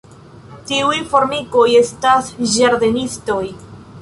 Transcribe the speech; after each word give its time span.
Tiuj 0.71 0.95
formikoj 1.11 1.67
estas 1.83 2.33
ĝardenistoj. 2.55 3.41